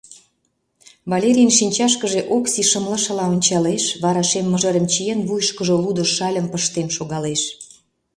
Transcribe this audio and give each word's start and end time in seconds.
Валерийын 1.11 1.51
шинчашкыже 1.57 2.21
Окси 2.35 2.63
шымлышыла 2.69 3.23
ончалеш, 3.33 3.83
вара 4.03 4.23
шем 4.29 4.45
мыжерым 4.51 4.85
чиен, 4.93 5.19
вуйышкыжо 5.27 5.75
лудо 5.83 6.03
шальым 6.15 6.45
пыштен 6.51 6.87
шогалеш. 6.97 7.41